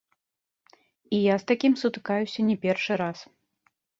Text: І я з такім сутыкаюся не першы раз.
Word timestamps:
І 1.17 1.19
я 1.25 1.35
з 1.43 1.47
такім 1.51 1.73
сутыкаюся 1.83 2.39
не 2.49 2.57
першы 2.63 2.93
раз. 3.05 3.17